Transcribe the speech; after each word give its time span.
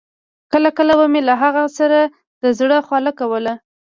کله 0.51 0.69
کله 0.77 0.93
به 0.99 1.05
مې 1.13 1.21
له 1.29 1.33
هغه 1.43 1.63
سره 1.77 1.99
د 2.41 2.43
زړه 2.59 2.77
خواله 2.87 3.11
کوله. 3.19 3.53